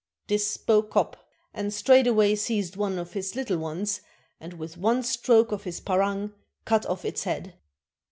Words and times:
This 0.25 0.47
spoke 0.47 0.89
Kop, 0.89 1.13
and 1.53 1.71
straightway 1.71 2.33
seized 2.35 2.75
one 2.75 2.97
of 2.97 3.13
his 3.13 3.35
little 3.35 3.59
ones, 3.59 4.01
and 4.39 4.53
with 4.53 4.75
one 4.75 5.03
stroke 5.03 5.51
of 5.51 5.63
his 5.63 5.79
parang 5.79 6.33
cut 6.65 6.87
off 6.87 7.05
its 7.05 7.23
head. 7.25 7.53